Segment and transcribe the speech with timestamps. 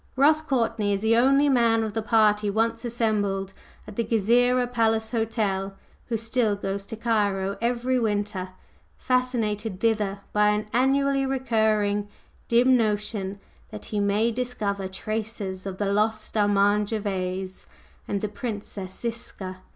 [0.15, 3.53] Ross Courtney is the only man of the party once assembled
[3.85, 5.75] at the Gezireh Palace Hotel
[6.07, 8.49] who still goes to Cairo every winter,
[8.97, 12.09] fascinated thither by an annually recurring
[12.47, 17.67] dim notion that he may "discover traces" of the lost Armand Gervase
[18.07, 19.61] and the Princess Ziska.